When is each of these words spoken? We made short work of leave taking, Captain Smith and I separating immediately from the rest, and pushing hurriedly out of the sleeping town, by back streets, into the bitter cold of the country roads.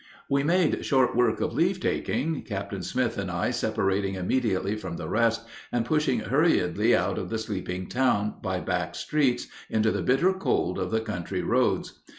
We 0.27 0.41
made 0.41 0.83
short 0.83 1.15
work 1.15 1.41
of 1.41 1.53
leave 1.53 1.79
taking, 1.79 2.41
Captain 2.41 2.81
Smith 2.81 3.19
and 3.19 3.29
I 3.29 3.51
separating 3.51 4.15
immediately 4.15 4.75
from 4.75 4.97
the 4.97 5.07
rest, 5.07 5.43
and 5.71 5.85
pushing 5.85 6.21
hurriedly 6.21 6.95
out 6.95 7.19
of 7.19 7.29
the 7.29 7.37
sleeping 7.37 7.85
town, 7.85 8.33
by 8.41 8.61
back 8.61 8.95
streets, 8.95 9.45
into 9.69 9.91
the 9.91 10.01
bitter 10.01 10.33
cold 10.33 10.79
of 10.79 10.89
the 10.89 11.01
country 11.01 11.43
roads. 11.43 11.99